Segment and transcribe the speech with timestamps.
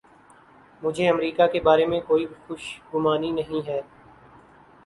[0.81, 2.63] مجھے امریکہ کے بارے میں کوئی خوش
[2.93, 3.81] گمانی نہیں ہے۔